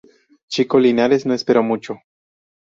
Chico 0.47 0.79
Linares 0.79 1.27
no 1.27 1.35
esperó 1.35 1.61
mucho. 1.61 1.99